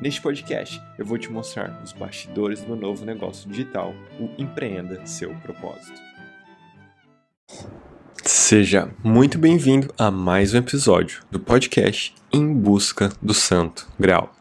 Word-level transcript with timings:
Neste 0.00 0.22
podcast, 0.22 0.80
eu 0.96 1.04
vou 1.04 1.18
te 1.18 1.28
mostrar 1.28 1.82
os 1.82 1.92
bastidores 1.92 2.62
do 2.62 2.76
novo 2.76 3.04
negócio 3.04 3.50
digital, 3.50 3.92
o 4.20 4.30
Empreenda 4.40 5.04
Seu 5.04 5.34
Propósito. 5.40 6.00
Seja 8.22 8.94
muito 9.02 9.38
bem-vindo 9.38 9.92
a 9.98 10.08
mais 10.08 10.54
um 10.54 10.58
episódio 10.58 11.22
do 11.32 11.40
podcast 11.40 12.14
Em 12.32 12.54
Busca 12.54 13.10
do 13.20 13.34
Santo 13.34 13.88
Graal. 13.98 14.32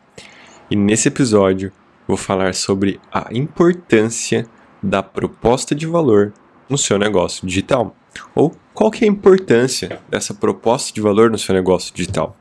E 0.70 0.76
nesse 0.76 1.08
episódio, 1.08 1.72
vou 2.08 2.18
falar 2.18 2.54
sobre 2.54 3.02
a 3.12 3.30
importância 3.32 4.46
da 4.84 5.02
proposta 5.02 5.74
de 5.74 5.88
valor 5.88 6.34
no 6.70 6.78
seu 6.78 7.00
negócio 7.00 7.48
digital. 7.48 7.96
Ou 8.36 8.56
qual 8.76 8.92
que 8.92 9.06
é 9.06 9.08
a 9.08 9.12
importância 9.12 10.00
dessa 10.08 10.36
proposta 10.36 10.94
de 10.94 11.02
valor 11.02 11.32
no 11.32 11.38
seu 11.40 11.56
negócio 11.56 11.92
digital. 11.96 12.38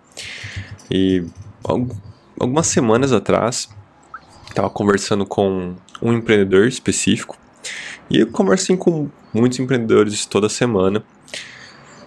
E 0.90 1.24
algumas 2.38 2.66
semanas 2.66 3.12
atrás, 3.12 3.68
estava 4.48 4.70
conversando 4.70 5.26
com 5.26 5.74
um 6.00 6.12
empreendedor 6.12 6.66
específico 6.66 7.36
e 8.08 8.18
eu 8.20 8.26
conversei 8.28 8.76
com 8.76 9.08
muitos 9.32 9.58
empreendedores 9.58 10.24
toda 10.24 10.48
semana, 10.48 11.04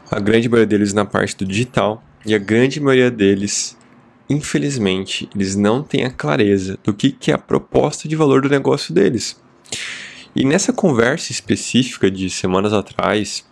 a 0.10 0.20
grande 0.20 0.48
maioria 0.50 0.68
deles 0.68 0.94
na 0.94 1.06
parte 1.06 1.36
do 1.38 1.46
digital 1.46 2.04
e 2.26 2.34
a 2.34 2.38
grande 2.38 2.80
maioria 2.80 3.12
deles, 3.12 3.78
infelizmente, 4.30 5.30
eles 5.36 5.56
não 5.56 5.84
têm 5.84 6.06
a 6.06 6.10
clareza 6.10 6.78
do 6.84 6.94
que, 6.94 7.12
que 7.12 7.32
é 7.32 7.36
a 7.36 7.38
proposta 7.38 8.08
de 8.08 8.16
valor 8.16 8.42
do 8.42 8.50
negócio 8.50 8.94
deles. 8.94 9.40
E 10.36 10.46
nessa 10.46 10.72
conversa 10.72 11.32
específica 11.32 12.10
de 12.10 12.30
semanas 12.30 12.74
atrás, 12.74 13.46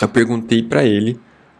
eu 0.00 0.08
perguntei 0.08 0.62
para 0.62 0.84
ele 0.84 1.18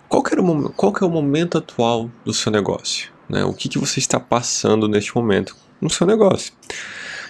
qual, 0.09 0.23
era 0.31 0.42
o, 0.42 0.70
qual 0.70 0.92
é 1.01 1.05
o 1.05 1.11
momento 1.11 1.59
atual 1.59 2.11
do 2.25 2.33
seu 2.33 2.51
negócio. 2.51 3.09
Né? 3.31 3.45
O 3.45 3.53
que, 3.53 3.69
que 3.69 3.78
você 3.78 4.00
está 4.00 4.19
passando 4.19 4.89
neste 4.89 5.14
momento 5.14 5.56
no 5.81 5.89
seu 5.89 6.06
negócio? 6.06 6.53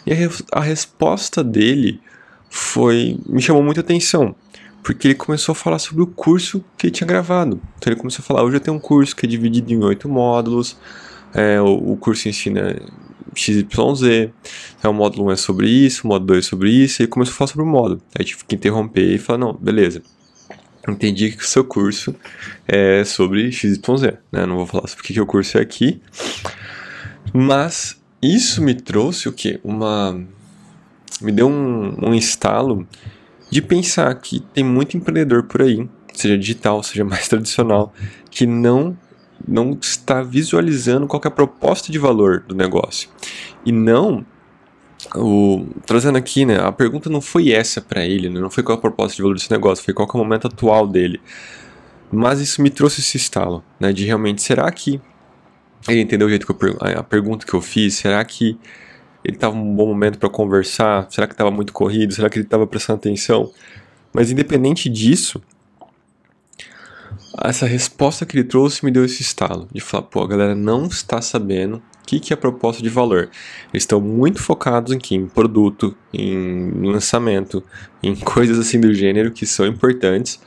E 0.06 0.12
a, 0.12 0.16
a 0.58 0.60
resposta 0.60 1.44
dele 1.44 2.00
foi 2.48 3.18
me 3.28 3.40
chamou 3.40 3.62
muita 3.62 3.80
atenção, 3.82 4.34
porque 4.82 5.08
ele 5.08 5.14
começou 5.14 5.52
a 5.52 5.54
falar 5.54 5.78
sobre 5.78 6.02
o 6.02 6.06
curso 6.06 6.64
que 6.76 6.86
ele 6.86 6.92
tinha 6.92 7.06
gravado. 7.06 7.60
Então 7.78 7.92
ele 7.92 8.00
começou 8.00 8.22
a 8.22 8.26
falar: 8.26 8.42
hoje 8.42 8.56
eu 8.56 8.60
tenho 8.60 8.76
um 8.76 8.80
curso 8.80 9.14
que 9.14 9.26
é 9.26 9.28
dividido 9.28 9.72
em 9.72 9.84
oito 9.84 10.08
módulos, 10.08 10.76
é, 11.34 11.60
o, 11.60 11.92
o, 11.92 11.96
curso 11.96 12.28
ensina 12.28 12.80
XYZ, 13.34 14.30
é, 14.82 14.88
o 14.88 14.92
módulo 14.92 15.28
1 15.28 15.32
é 15.32 15.36
sobre 15.36 15.68
isso, 15.68 16.04
o 16.04 16.08
módulo 16.08 16.28
2 16.28 16.46
é 16.46 16.48
sobre 16.48 16.70
isso, 16.70 17.02
e 17.02 17.04
ele 17.04 17.10
começou 17.10 17.34
a 17.34 17.36
falar 17.36 17.48
sobre 17.48 17.62
o 17.64 17.68
módulo. 17.68 18.00
Aí 18.18 18.24
tive 18.24 18.42
que 18.44 18.54
interromper 18.54 19.14
e 19.14 19.18
falar: 19.18 19.38
não, 19.38 19.52
beleza 19.52 20.02
entendi 20.88 21.32
que 21.32 21.44
o 21.44 21.46
seu 21.46 21.64
curso 21.64 22.14
é 22.66 23.04
sobre 23.04 23.52
XYZ, 23.52 24.14
né? 24.32 24.46
Não 24.46 24.56
vou 24.56 24.66
falar 24.66 24.86
sobre 24.88 25.02
o 25.02 25.06
que, 25.06 25.12
que 25.14 25.20
o 25.20 25.26
curso 25.26 25.58
é 25.58 25.60
aqui, 25.60 26.00
mas 27.32 28.00
isso 28.22 28.62
me 28.62 28.74
trouxe 28.74 29.28
o 29.28 29.32
quê? 29.32 29.60
Uma... 29.62 30.20
me 31.20 31.32
deu 31.32 31.48
um, 31.48 32.08
um 32.08 32.14
instalo 32.14 32.86
de 33.50 33.60
pensar 33.60 34.14
que 34.14 34.40
tem 34.40 34.64
muito 34.64 34.96
empreendedor 34.96 35.42
por 35.44 35.62
aí, 35.62 35.88
seja 36.14 36.38
digital, 36.38 36.82
seja 36.82 37.04
mais 37.04 37.26
tradicional, 37.28 37.92
que 38.30 38.46
não 38.46 38.96
não 39.46 39.78
está 39.80 40.22
visualizando 40.22 41.06
qual 41.06 41.20
é 41.24 41.28
a 41.28 41.30
proposta 41.30 41.90
de 41.90 41.98
valor 41.98 42.40
do 42.46 42.54
negócio. 42.54 43.08
E 43.64 43.72
não 43.72 44.24
o, 45.14 45.66
trazendo 45.86 46.18
aqui, 46.18 46.44
né, 46.44 46.58
a 46.58 46.72
pergunta 46.72 47.10
não 47.10 47.20
foi 47.20 47.50
essa 47.50 47.80
para 47.80 48.04
ele, 48.04 48.28
né, 48.28 48.40
não 48.40 48.50
foi 48.50 48.62
qual 48.62 48.78
a 48.78 48.80
proposta 48.80 49.16
de 49.16 49.22
valor 49.22 49.34
desse 49.34 49.50
negócio, 49.50 49.84
foi 49.84 49.94
qual 49.94 50.08
é 50.08 50.12
o 50.12 50.18
momento 50.18 50.46
atual 50.46 50.86
dele. 50.86 51.20
Mas 52.12 52.40
isso 52.40 52.60
me 52.60 52.70
trouxe 52.70 53.00
esse 53.00 53.16
estalo, 53.16 53.64
né, 53.78 53.92
de 53.92 54.04
realmente, 54.04 54.42
será 54.42 54.70
que 54.70 55.00
ele 55.88 56.00
entendeu 56.00 56.26
o 56.26 56.30
jeito 56.30 56.46
que 56.46 56.52
eu, 56.52 56.76
a 56.80 57.02
pergunta 57.02 57.46
que 57.46 57.54
eu 57.54 57.60
fiz, 57.60 57.94
será 57.94 58.24
que 58.24 58.58
ele 59.24 59.36
estava 59.36 59.54
um 59.54 59.74
bom 59.74 59.86
momento 59.86 60.18
para 60.18 60.28
conversar, 60.28 61.06
será 61.10 61.26
que 61.26 61.34
estava 61.34 61.50
muito 61.50 61.72
corrido, 61.72 62.12
será 62.12 62.28
que 62.28 62.38
ele 62.38 62.46
estava 62.46 62.66
prestando 62.66 62.98
atenção? 62.98 63.50
Mas 64.12 64.30
independente 64.30 64.88
disso, 64.88 65.40
essa 67.42 67.66
resposta 67.66 68.26
que 68.26 68.36
ele 68.36 68.44
trouxe 68.44 68.84
me 68.84 68.90
deu 68.90 69.04
esse 69.04 69.22
estalo, 69.22 69.68
de 69.72 69.80
falar, 69.80 70.04
pô, 70.04 70.22
a 70.22 70.26
galera 70.26 70.54
não 70.54 70.86
está 70.86 71.22
sabendo 71.22 71.82
que, 72.10 72.18
que 72.18 72.32
é 72.32 72.34
a 72.34 72.36
proposta 72.36 72.82
de 72.82 72.88
valor? 72.88 73.30
Eles 73.72 73.84
estão 73.84 74.00
muito 74.00 74.42
focados 74.42 74.92
aqui 74.92 75.14
em 75.14 75.28
produto, 75.28 75.96
em 76.12 76.72
lançamento, 76.82 77.62
em 78.02 78.16
coisas 78.18 78.58
assim 78.58 78.80
do 78.80 78.92
gênero 78.92 79.30
que 79.30 79.46
são 79.46 79.64
importantes, 79.64 80.40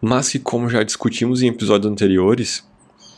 mas 0.00 0.28
que, 0.28 0.38
como 0.40 0.68
já 0.68 0.82
discutimos 0.82 1.42
em 1.42 1.48
episódios 1.48 1.90
anteriores, 1.90 2.66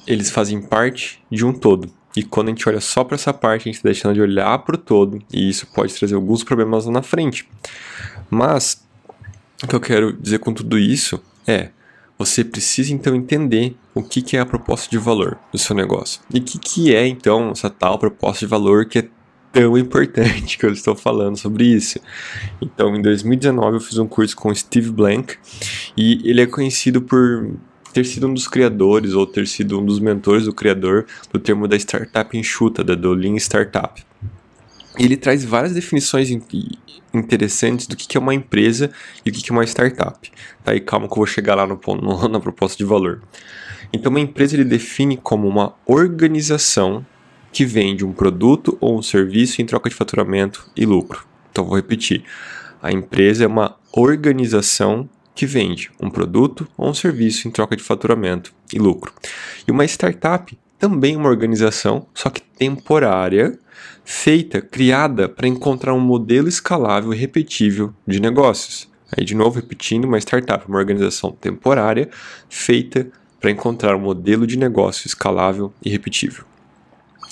eles 0.07 0.31
fazem 0.31 0.61
parte 0.61 1.23
de 1.31 1.45
um 1.45 1.53
todo. 1.53 1.91
E 2.15 2.23
quando 2.23 2.49
a 2.49 2.51
gente 2.51 2.69
olha 2.69 2.81
só 2.81 3.05
para 3.05 3.15
essa 3.15 3.33
parte, 3.33 3.63
a 3.63 3.65
gente 3.65 3.77
está 3.77 3.89
deixando 3.89 4.15
de 4.15 4.21
olhar 4.21 4.59
para 4.59 4.75
o 4.75 4.79
todo, 4.79 5.23
e 5.33 5.49
isso 5.49 5.67
pode 5.69 5.95
trazer 5.95 6.17
alguns 6.17 6.45
problemas 6.45 6.85
lá 6.85 6.93
na 6.93 7.03
frente. 7.03 7.49
Mas, 8.29 8.85
o 9.63 9.67
que 9.67 9.75
eu 9.75 9.81
quero 9.81 10.13
dizer 10.13 10.41
com 10.41 10.53
tudo 10.53 10.79
isso 10.79 11.23
é 11.47 11.71
você 12.21 12.45
precisa 12.45 12.93
então 12.93 13.17
entender 13.17 13.75
o 13.95 14.03
que, 14.03 14.37
é 14.37 14.41
a 14.41 14.45
proposta 14.45 14.91
de 14.91 14.99
valor 14.99 15.39
do 15.51 15.57
seu 15.57 15.75
negócio. 15.75 16.21
E 16.31 16.39
o 16.39 16.43
que, 16.43 16.95
é 16.95 17.07
então 17.07 17.53
essa 17.53 17.71
tal 17.71 17.99
proposta 17.99 18.45
de 18.45 18.51
valor 18.51 18.85
que 18.85 18.99
é 18.99 19.09
tão 19.51 19.79
importante 19.79 20.59
que 20.61 20.67
eu 20.67 20.71
estou 20.71 20.95
falando 20.95 21.39
sobre 21.39 21.65
isso. 21.65 21.99
Então, 22.61 22.95
em 22.95 23.01
2019 23.01 23.77
eu 23.77 23.81
fiz 23.81 23.97
um 23.97 24.07
curso 24.07 24.37
com 24.37 24.55
Steve 24.55 24.91
Blank 24.91 25.35
e 25.97 26.21
ele 26.29 26.43
é 26.43 26.47
conhecido 26.47 27.01
por 27.01 27.55
ter 27.95 28.05
sido 28.05 28.27
um 28.27 28.35
dos 28.35 28.47
criadores 28.47 29.15
ou 29.15 29.27
ter 29.27 29.49
sido 29.49 29.81
um 29.81 29.85
dos 29.85 29.99
mentores 29.99 30.45
do 30.45 30.53
criador 30.53 31.07
do 31.33 31.41
termo 31.41 31.67
da 31.67 31.77
startup 31.77 32.37
enxuta, 32.37 32.85
da 32.85 32.95
do 32.95 33.15
Lean 33.15 33.37
Startup 33.37 34.05
ele 34.99 35.17
traz 35.17 35.45
várias 35.45 35.73
definições 35.73 36.31
interessantes 37.13 37.87
do 37.87 37.97
que 37.97 38.17
é 38.17 38.21
uma 38.21 38.35
empresa 38.35 38.91
e 39.25 39.31
o 39.31 39.33
que 39.33 39.51
é 39.51 39.53
uma 39.53 39.65
startup. 39.65 40.31
Tá? 40.65 40.75
E 40.75 40.81
calma 40.81 41.07
que 41.07 41.13
eu 41.13 41.17
vou 41.17 41.27
chegar 41.27 41.55
lá 41.55 41.67
no, 41.67 41.79
no, 42.01 42.29
na 42.29 42.41
proposta 42.41 42.77
de 42.77 42.85
valor. 42.85 43.23
Então, 43.93 44.11
uma 44.11 44.21
empresa 44.21 44.55
ele 44.55 44.65
define 44.65 45.17
como 45.17 45.49
uma 45.49 45.75
organização 45.87 47.05
que 47.53 47.65
vende 47.65 48.05
um 48.05 48.13
produto 48.13 48.79
ou 48.81 48.99
um 48.99 49.03
serviço 49.03 49.61
em 49.61 49.67
troca 49.67 49.89
de 49.89 49.97
faturamento 49.97 50.71
e 50.77 50.87
lucro. 50.87 51.27
Então, 51.51 51.65
vou 51.65 51.77
repetir. 51.77 52.23
A 52.81 52.93
empresa 52.93 53.45
é 53.45 53.47
uma 53.47 53.77
organização 53.93 55.09
que 55.35 55.47
vende 55.47 55.91
um 56.01 56.11
produto 56.11 56.69
ou 56.77 56.91
um 56.91 56.95
serviço 56.95 57.49
em 57.49 57.51
troca 57.51 57.77
de 57.77 57.83
faturamento 57.83 58.53
e 58.73 58.79
lucro. 58.79 59.13
E 59.67 59.71
uma 59.71 59.85
startup 59.85 60.57
também 60.81 61.15
uma 61.15 61.29
organização, 61.29 62.07
só 62.15 62.31
que 62.31 62.41
temporária, 62.41 63.59
feita, 64.03 64.63
criada 64.63 65.29
para 65.29 65.47
encontrar 65.47 65.93
um 65.93 66.01
modelo 66.01 66.49
escalável 66.49 67.13
e 67.13 67.17
repetível 67.17 67.95
de 68.07 68.19
negócios. 68.19 68.91
Aí, 69.15 69.25
de 69.25 69.35
novo, 69.35 69.57
repetindo, 69.57 70.07
uma 70.07 70.19
startup, 70.19 70.67
uma 70.67 70.79
organização 70.79 71.33
temporária 71.33 72.09
feita 72.49 73.09
para 73.39 73.51
encontrar 73.51 73.95
um 73.95 74.01
modelo 74.01 74.47
de 74.47 74.59
negócio 74.59 75.07
escalável 75.07 75.71
e 75.85 75.91
repetível. 75.91 76.45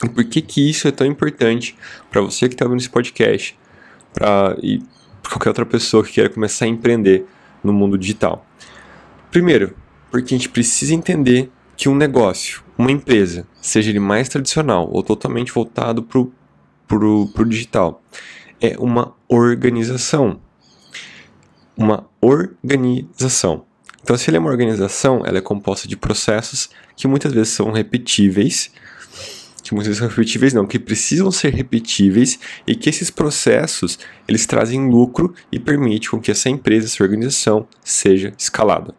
E 0.04 0.08
por 0.08 0.24
que, 0.24 0.42
que 0.42 0.68
isso 0.68 0.86
é 0.86 0.90
tão 0.90 1.06
importante 1.06 1.74
para 2.10 2.20
você 2.20 2.48
que 2.48 2.54
está 2.54 2.66
ouvindo 2.66 2.80
esse 2.80 2.90
podcast 2.90 3.58
pra, 4.12 4.56
e 4.62 4.82
qualquer 5.26 5.48
outra 5.48 5.66
pessoa 5.66 6.04
que 6.04 6.12
queira 6.12 6.28
começar 6.28 6.66
a 6.66 6.68
empreender 6.68 7.24
no 7.64 7.72
mundo 7.72 7.96
digital? 7.96 8.46
Primeiro, 9.30 9.74
porque 10.10 10.34
a 10.34 10.38
gente 10.38 10.50
precisa 10.50 10.94
entender 10.94 11.50
que 11.76 11.88
um 11.88 11.94
negócio, 11.94 12.62
uma 12.78 12.92
empresa, 12.92 13.44
seja 13.60 13.90
ele 13.90 13.98
mais 13.98 14.28
tradicional 14.28 14.88
ou 14.90 15.02
totalmente 15.02 15.52
voltado 15.52 16.00
para 16.02 16.18
o 16.96 17.44
digital. 17.44 18.00
É 18.60 18.76
uma 18.78 19.14
organização. 19.28 20.40
Uma 21.76 22.08
organização. 22.20 23.64
Então, 24.00 24.16
se 24.16 24.30
ele 24.30 24.36
é 24.36 24.40
uma 24.40 24.50
organização, 24.50 25.22
ela 25.26 25.38
é 25.38 25.40
composta 25.40 25.88
de 25.88 25.96
processos 25.96 26.70
que 26.96 27.08
muitas 27.08 27.32
vezes 27.32 27.52
são 27.52 27.72
repetíveis, 27.72 28.70
que 29.62 29.74
muitas 29.74 29.88
vezes 29.88 29.98
são 29.98 30.08
repetíveis 30.08 30.54
não, 30.54 30.66
que 30.66 30.78
precisam 30.78 31.30
ser 31.30 31.52
repetíveis 31.52 32.38
e 32.66 32.74
que 32.74 32.88
esses 32.88 33.10
processos 33.10 33.98
eles 34.26 34.46
trazem 34.46 34.88
lucro 34.88 35.34
e 35.52 35.58
permitem 35.58 36.10
com 36.10 36.20
que 36.20 36.30
essa 36.30 36.48
empresa, 36.48 36.86
essa 36.86 37.02
organização 37.02 37.66
seja 37.84 38.32
escalada. 38.38 38.94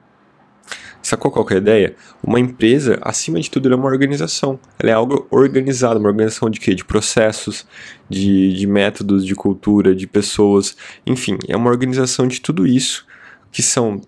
Sacou 1.09 1.31
qual 1.31 1.43
é 1.49 1.55
a 1.55 1.57
ideia? 1.57 1.95
Uma 2.21 2.39
empresa, 2.39 2.99
acima 3.01 3.39
de 3.39 3.49
tudo, 3.49 3.67
ela 3.67 3.73
é 3.73 3.79
uma 3.79 3.87
organização. 3.87 4.59
Ela 4.77 4.91
é 4.91 4.93
algo 4.93 5.25
organizado, 5.31 5.99
uma 5.99 6.07
organização 6.07 6.51
de 6.51 6.59
quê? 6.59 6.75
De 6.75 6.85
processos, 6.85 7.65
de, 8.07 8.53
de 8.53 8.67
métodos, 8.67 9.25
de 9.25 9.33
cultura, 9.33 9.95
de 9.95 10.05
pessoas. 10.05 10.77
Enfim, 11.07 11.39
é 11.47 11.57
uma 11.57 11.71
organização 11.71 12.27
de 12.27 12.39
tudo 12.39 12.67
isso 12.67 13.07
que 13.51 13.63
são 13.63 13.99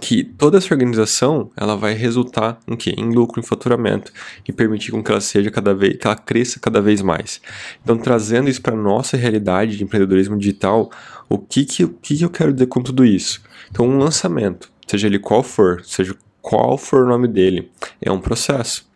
que 0.00 0.24
toda 0.24 0.56
essa 0.56 0.72
organização 0.72 1.50
ela 1.54 1.76
vai 1.76 1.92
resultar 1.92 2.58
em 2.66 2.74
quê? 2.74 2.94
Em 2.96 3.12
lucro, 3.12 3.38
em 3.38 3.44
faturamento 3.44 4.10
e 4.48 4.52
permitir 4.52 4.92
com 4.92 5.04
que 5.04 5.10
ela 5.10 5.20
seja 5.20 5.50
cada 5.50 5.74
vez, 5.74 5.98
que 5.98 6.06
ela 6.06 6.16
cresça 6.16 6.58
cada 6.58 6.80
vez 6.80 7.02
mais. 7.02 7.38
Então, 7.82 7.98
trazendo 7.98 8.48
isso 8.48 8.62
para 8.62 8.74
nossa 8.74 9.18
realidade 9.18 9.76
de 9.76 9.84
empreendedorismo 9.84 10.38
digital, 10.38 10.90
o 11.28 11.38
que 11.38 11.66
o 11.84 11.88
que 11.90 12.16
que 12.16 12.24
eu 12.24 12.30
quero 12.30 12.52
dizer 12.52 12.66
com 12.66 12.82
tudo 12.82 13.04
isso? 13.04 13.42
Então, 13.70 13.86
um 13.86 13.98
lançamento, 13.98 14.72
seja 14.86 15.06
ele 15.06 15.18
qual 15.18 15.42
for, 15.42 15.84
seja 15.84 16.16
qual 16.40 16.76
for 16.76 17.04
o 17.04 17.08
nome 17.08 17.28
dele, 17.28 17.70
é 18.00 18.10
um 18.10 18.20
processo. 18.20 18.86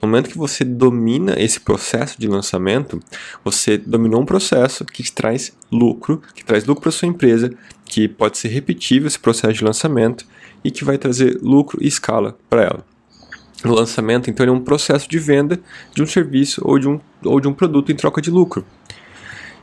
No 0.00 0.08
momento 0.08 0.28
que 0.30 0.36
você 0.36 0.64
domina 0.64 1.34
esse 1.38 1.58
processo 1.58 2.20
de 2.20 2.28
lançamento, 2.28 3.00
você 3.42 3.78
dominou 3.78 4.20
um 4.20 4.26
processo 4.26 4.84
que 4.84 5.02
te 5.02 5.12
traz 5.12 5.52
lucro, 5.72 6.22
que 6.34 6.44
traz 6.44 6.64
lucro 6.64 6.82
para 6.82 6.92
sua 6.92 7.08
empresa, 7.08 7.50
que 7.84 8.06
pode 8.06 8.36
ser 8.38 8.48
repetível 8.48 9.06
esse 9.06 9.18
processo 9.18 9.54
de 9.54 9.64
lançamento 9.64 10.26
e 10.62 10.70
que 10.70 10.84
vai 10.84 10.98
trazer 10.98 11.38
lucro 11.40 11.78
e 11.82 11.88
escala 11.88 12.36
para 12.48 12.62
ela. 12.62 12.84
O 13.64 13.68
lançamento, 13.68 14.28
então, 14.28 14.44
é 14.44 14.50
um 14.50 14.60
processo 14.60 15.08
de 15.08 15.18
venda 15.18 15.58
de 15.94 16.02
um 16.02 16.06
serviço 16.06 16.60
ou 16.64 16.78
de 16.78 16.88
um, 16.88 17.00
ou 17.24 17.40
de 17.40 17.48
um 17.48 17.54
produto 17.54 17.90
em 17.90 17.96
troca 17.96 18.20
de 18.20 18.30
lucro. 18.30 18.64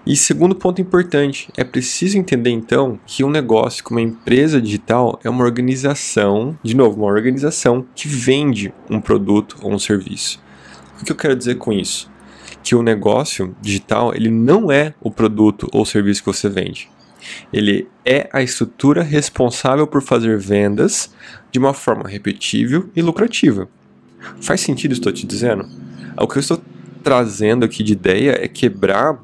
E 0.06 0.18
segundo 0.18 0.54
ponto 0.54 0.82
importante, 0.82 1.50
é 1.56 1.64
preciso 1.64 2.18
entender 2.18 2.50
então 2.50 3.00
que 3.06 3.24
um 3.24 3.30
negócio 3.30 3.82
como 3.82 4.00
uma 4.00 4.06
empresa 4.06 4.62
digital 4.62 5.18
é 5.24 5.30
uma 5.30 5.46
organização, 5.46 6.58
de 6.62 6.76
novo, 6.76 6.98
uma 6.98 7.12
organização 7.12 7.86
que 7.96 8.10
vende 8.10 8.74
um 8.90 9.00
produto 9.00 9.58
ou 9.62 9.72
um 9.72 9.80
serviço. 9.80 10.44
O 11.02 11.06
que 11.06 11.12
eu 11.14 11.16
quero 11.16 11.38
dizer 11.38 11.56
com 11.56 11.72
isso? 11.72 12.12
Que 12.62 12.76
o 12.76 12.84
negócio 12.84 13.56
digital 13.62 14.14
ele 14.14 14.30
não 14.30 14.70
é 14.70 14.94
o 15.00 15.10
produto 15.10 15.70
ou 15.72 15.86
serviço 15.86 16.22
que 16.22 16.28
você 16.28 16.50
vende. 16.50 16.90
Ele 17.54 17.88
é 18.06 18.30
a 18.34 18.44
estrutura 18.44 19.04
responsável 19.04 19.88
por 19.88 20.02
fazer 20.02 20.38
vendas 20.38 21.14
de 21.50 21.60
uma 21.60 21.74
forma 21.74 22.10
repetível 22.10 22.90
e 22.94 23.02
lucrativa. 23.02 23.70
Faz 24.42 24.60
sentido 24.60 24.92
estou 24.92 25.14
te 25.14 25.26
dizendo? 25.26 25.66
O 26.18 26.28
que 26.28 26.38
eu 26.38 26.42
estou 26.42 26.62
trazendo 27.02 27.64
aqui 27.64 27.84
de 27.84 27.94
ideia 27.94 28.38
é 28.42 28.50
quebrar 28.50 29.22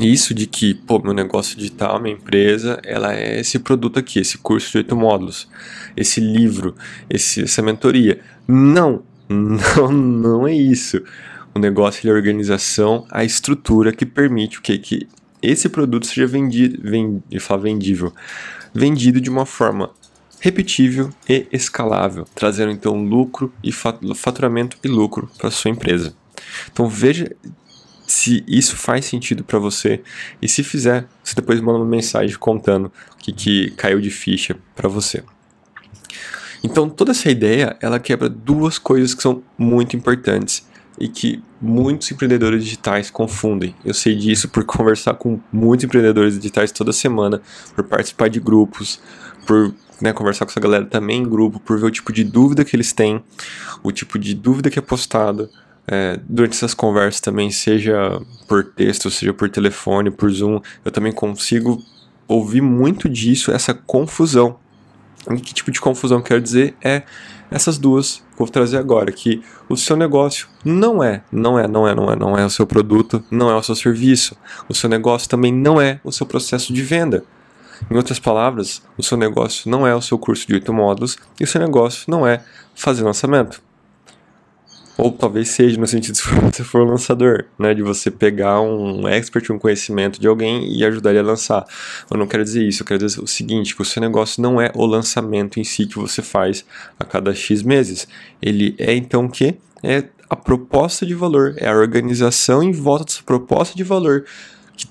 isso 0.00 0.32
de 0.32 0.46
que, 0.46 0.74
pô, 0.74 0.98
meu 0.98 1.12
negócio 1.12 1.56
digital, 1.56 2.00
minha 2.00 2.14
empresa, 2.14 2.80
ela 2.84 3.14
é 3.14 3.40
esse 3.40 3.58
produto 3.58 3.98
aqui, 3.98 4.18
esse 4.20 4.38
curso 4.38 4.70
de 4.72 4.78
oito 4.78 4.96
módulos, 4.96 5.48
esse 5.96 6.20
livro, 6.20 6.74
esse, 7.10 7.42
essa 7.42 7.62
mentoria. 7.62 8.20
Não, 8.48 9.02
não, 9.28 9.92
não 9.92 10.48
é 10.48 10.54
isso. 10.54 11.02
O 11.54 11.58
negócio 11.58 12.08
é 12.08 12.10
a 12.10 12.14
organização, 12.14 13.06
a 13.10 13.24
estrutura 13.24 13.92
que 13.92 14.06
permite 14.06 14.58
o 14.58 14.62
que? 14.62 14.78
Que 14.78 15.08
esse 15.42 15.68
produto 15.68 16.06
seja 16.06 16.26
vendido, 16.26 16.80
vend, 16.82 17.22
vendível, 17.60 18.12
vendido 18.72 19.20
de 19.20 19.28
uma 19.28 19.44
forma 19.44 19.90
repetível 20.40 21.10
e 21.28 21.46
escalável, 21.52 22.26
trazendo 22.34 22.72
então 22.72 23.04
lucro 23.04 23.52
e 23.62 23.70
faturamento 23.70 24.76
e 24.82 24.88
lucro 24.88 25.30
para 25.38 25.50
sua 25.50 25.70
empresa. 25.70 26.14
Então 26.72 26.88
veja 26.88 27.30
se 28.12 28.44
isso 28.46 28.76
faz 28.76 29.06
sentido 29.06 29.42
para 29.42 29.58
você 29.58 30.02
e 30.40 30.46
se 30.46 30.62
fizer, 30.62 31.08
você 31.24 31.34
depois 31.34 31.60
manda 31.60 31.78
uma 31.78 31.86
mensagem 31.86 32.36
contando 32.36 32.92
o 33.14 33.16
que, 33.16 33.32
que 33.32 33.70
caiu 33.70 34.00
de 34.00 34.10
ficha 34.10 34.54
para 34.76 34.86
você. 34.86 35.24
Então 36.62 36.90
toda 36.90 37.12
essa 37.12 37.30
ideia 37.30 37.74
ela 37.80 37.98
quebra 37.98 38.28
duas 38.28 38.78
coisas 38.78 39.14
que 39.14 39.22
são 39.22 39.42
muito 39.56 39.96
importantes 39.96 40.66
e 41.00 41.08
que 41.08 41.42
muitos 41.60 42.10
empreendedores 42.10 42.62
digitais 42.62 43.10
confundem. 43.10 43.74
Eu 43.82 43.94
sei 43.94 44.14
disso 44.14 44.46
por 44.50 44.62
conversar 44.66 45.14
com 45.14 45.40
muitos 45.50 45.84
empreendedores 45.84 46.36
digitais 46.36 46.70
toda 46.70 46.92
semana, 46.92 47.40
por 47.74 47.82
participar 47.84 48.28
de 48.28 48.38
grupos, 48.38 49.00
por 49.46 49.74
né, 50.02 50.12
conversar 50.12 50.44
com 50.44 50.50
essa 50.50 50.60
galera 50.60 50.84
também 50.84 51.22
em 51.22 51.28
grupo, 51.28 51.58
por 51.58 51.80
ver 51.80 51.86
o 51.86 51.90
tipo 51.90 52.12
de 52.12 52.24
dúvida 52.24 52.62
que 52.62 52.76
eles 52.76 52.92
têm, 52.92 53.24
o 53.82 53.90
tipo 53.90 54.18
de 54.18 54.34
dúvida 54.34 54.68
que 54.68 54.78
é 54.78 54.82
postada, 54.82 55.48
é, 55.86 56.18
durante 56.28 56.54
essas 56.54 56.74
conversas 56.74 57.20
também, 57.20 57.50
seja 57.50 58.20
por 58.46 58.64
texto, 58.64 59.10
seja 59.10 59.32
por 59.32 59.48
telefone, 59.50 60.10
por 60.10 60.30
Zoom, 60.30 60.60
eu 60.84 60.90
também 60.90 61.12
consigo 61.12 61.82
ouvir 62.28 62.60
muito 62.60 63.08
disso, 63.08 63.50
essa 63.50 63.74
confusão. 63.74 64.56
E 65.30 65.36
que 65.36 65.54
tipo 65.54 65.70
de 65.70 65.80
confusão 65.80 66.20
quero 66.20 66.40
dizer 66.40 66.74
é 66.82 67.02
essas 67.50 67.78
duas 67.78 68.16
que 68.16 68.42
eu 68.42 68.46
vou 68.46 68.48
trazer 68.48 68.78
agora, 68.78 69.12
que 69.12 69.42
o 69.68 69.76
seu 69.76 69.94
negócio 69.94 70.48
não 70.64 71.02
é, 71.02 71.22
não 71.30 71.58
é, 71.58 71.68
não 71.68 71.86
é, 71.86 71.94
não 71.94 72.10
é, 72.10 72.16
não 72.16 72.38
é 72.38 72.46
o 72.46 72.50
seu 72.50 72.66
produto, 72.66 73.22
não 73.30 73.50
é 73.50 73.54
o 73.54 73.62
seu 73.62 73.74
serviço. 73.74 74.36
O 74.68 74.74
seu 74.74 74.88
negócio 74.88 75.28
também 75.28 75.52
não 75.52 75.80
é 75.80 76.00
o 76.02 76.10
seu 76.10 76.26
processo 76.26 76.72
de 76.72 76.82
venda. 76.82 77.24
Em 77.90 77.96
outras 77.96 78.18
palavras, 78.18 78.82
o 78.96 79.02
seu 79.02 79.18
negócio 79.18 79.70
não 79.70 79.86
é 79.86 79.94
o 79.94 80.00
seu 80.00 80.18
curso 80.18 80.46
de 80.46 80.54
oito 80.54 80.72
módulos 80.72 81.18
e 81.38 81.44
o 81.44 81.46
seu 81.46 81.60
negócio 81.60 82.04
não 82.08 82.26
é 82.26 82.42
fazer 82.74 83.02
lançamento. 83.02 83.60
Ou 85.02 85.10
talvez 85.10 85.48
seja 85.48 85.80
no 85.80 85.86
sentido 85.88 86.14
se 86.14 86.22
você 86.28 86.62
for 86.62 86.86
lançador, 86.86 87.46
né? 87.58 87.74
De 87.74 87.82
você 87.82 88.08
pegar 88.08 88.60
um 88.60 89.08
expert, 89.08 89.50
um 89.50 89.58
conhecimento 89.58 90.20
de 90.20 90.28
alguém 90.28 90.72
e 90.72 90.84
ajudar 90.84 91.10
ele 91.10 91.18
a 91.18 91.22
lançar. 91.22 91.66
Eu 92.08 92.16
não 92.16 92.24
quero 92.24 92.44
dizer 92.44 92.62
isso, 92.62 92.82
eu 92.82 92.86
quero 92.86 93.04
dizer 93.04 93.20
o 93.20 93.26
seguinte, 93.26 93.74
que 93.74 93.82
o 93.82 93.84
seu 93.84 94.00
negócio 94.00 94.40
não 94.40 94.60
é 94.60 94.70
o 94.76 94.86
lançamento 94.86 95.58
em 95.58 95.64
si 95.64 95.86
que 95.86 95.98
você 95.98 96.22
faz 96.22 96.64
a 97.00 97.04
cada 97.04 97.34
X 97.34 97.64
meses. 97.64 98.06
Ele 98.40 98.76
é 98.78 98.94
então 98.94 99.24
o 99.24 99.28
quê? 99.28 99.56
É 99.82 100.04
a 100.30 100.36
proposta 100.36 101.04
de 101.04 101.14
valor, 101.14 101.56
é 101.56 101.68
a 101.68 101.76
organização 101.76 102.62
em 102.62 102.70
volta 102.70 103.06
dessa 103.06 103.24
proposta 103.24 103.76
de 103.76 103.82
valor 103.82 104.24
que, 104.76 104.86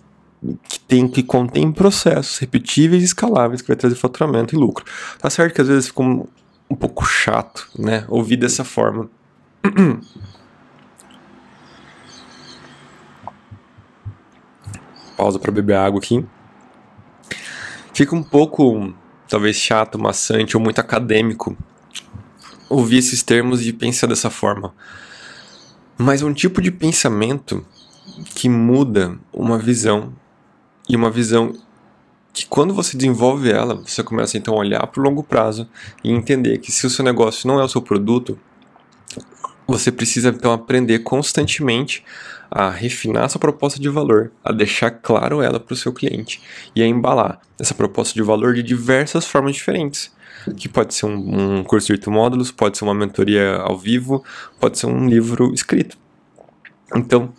que 0.67 0.79
tem 0.81 1.07
que 1.07 1.23
contém 1.23 1.71
processos 1.71 2.37
repetíveis 2.37 3.01
e 3.01 3.05
escaláveis 3.05 3.61
que 3.61 3.69
vai 3.69 3.77
trazer 3.77 3.95
faturamento 3.95 4.53
e 4.53 4.57
lucro. 4.57 4.83
Tá 5.19 5.29
certo 5.29 5.55
que 5.55 5.61
às 5.61 5.69
vezes 5.69 5.87
fica 5.87 6.01
um, 6.01 6.25
um 6.69 6.75
pouco 6.75 7.05
chato, 7.05 7.69
né? 7.79 8.03
Ouvir 8.09 8.35
dessa 8.35 8.65
forma. 8.65 9.09
Pausa 15.17 15.37
para 15.39 15.51
beber 15.51 15.75
água 15.75 15.99
aqui. 15.99 16.25
Fica 17.93 18.15
um 18.15 18.23
pouco, 18.23 18.93
talvez 19.27 19.55
chato, 19.57 19.99
maçante 19.99 20.57
ou 20.57 20.63
muito 20.63 20.79
acadêmico 20.79 21.55
ouvir 22.71 22.97
esses 22.97 23.21
termos 23.21 23.65
e 23.65 23.73
pensar 23.73 24.07
dessa 24.07 24.29
forma. 24.29 24.73
Mas 25.97 26.21
é 26.21 26.25
um 26.25 26.33
tipo 26.33 26.61
de 26.61 26.71
pensamento 26.71 27.65
que 28.33 28.47
muda 28.47 29.19
uma 29.33 29.57
visão 29.57 30.13
e 30.87 30.95
uma 30.95 31.11
visão 31.11 31.53
que 32.33 32.45
quando 32.45 32.73
você 32.73 32.95
desenvolve 32.95 33.51
ela, 33.51 33.75
você 33.75 34.01
começa 34.01 34.37
então 34.37 34.53
a 34.53 34.59
olhar 34.59 34.87
para 34.87 35.01
o 35.01 35.03
longo 35.03 35.21
prazo 35.21 35.67
e 36.03 36.11
entender 36.11 36.59
que 36.59 36.71
se 36.71 36.87
o 36.87 36.89
seu 36.89 37.03
negócio 37.03 37.47
não 37.47 37.59
é 37.59 37.63
o 37.63 37.67
seu 37.67 37.81
produto, 37.81 38.39
você 39.71 39.91
precisa 39.91 40.29
então 40.29 40.51
aprender 40.51 40.99
constantemente 40.99 42.03
a 42.49 42.69
refinar 42.69 43.29
sua 43.29 43.39
proposta 43.39 43.79
de 43.79 43.87
valor, 43.87 44.31
a 44.43 44.51
deixar 44.51 44.91
claro 44.91 45.41
ela 45.41 45.59
para 45.59 45.73
o 45.73 45.77
seu 45.77 45.93
cliente 45.93 46.41
e 46.75 46.83
a 46.83 46.87
embalar 46.87 47.39
essa 47.57 47.73
proposta 47.73 48.13
de 48.13 48.21
valor 48.21 48.53
de 48.53 48.61
diversas 48.61 49.25
formas 49.25 49.55
diferentes. 49.55 50.11
Que 50.57 50.67
pode 50.67 50.93
ser 50.93 51.05
um, 51.05 51.59
um 51.59 51.63
curso 51.63 51.87
de 51.87 51.93
8 51.93 52.11
módulos, 52.11 52.51
pode 52.51 52.77
ser 52.77 52.83
uma 52.83 52.93
mentoria 52.93 53.55
ao 53.57 53.77
vivo, 53.77 54.23
pode 54.59 54.77
ser 54.77 54.87
um 54.87 55.07
livro 55.07 55.53
escrito. 55.53 55.97
Então, 56.93 57.31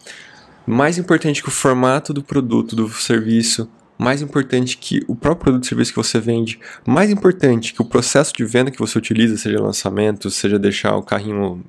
mais 0.67 0.97
importante 0.97 1.43
que 1.43 1.49
o 1.49 1.53
formato 1.53 2.15
do 2.15 2.23
produto, 2.23 2.75
do 2.75 2.89
serviço, 2.89 3.69
mais 3.99 4.23
importante 4.23 4.79
que 4.79 5.05
o 5.07 5.15
próprio 5.15 5.45
produto 5.45 5.65
ou 5.65 5.69
serviço 5.69 5.93
que 5.93 5.97
você 5.97 6.19
vende, 6.19 6.59
mais 6.87 7.11
importante 7.11 7.75
que 7.75 7.83
o 7.83 7.85
processo 7.85 8.33
de 8.33 8.45
venda 8.45 8.71
que 8.71 8.79
você 8.79 8.97
utiliza, 8.97 9.37
seja 9.37 9.61
lançamento, 9.61 10.31
seja 10.31 10.59
deixar 10.59 10.97
o 10.97 11.03
carrinho 11.03 11.63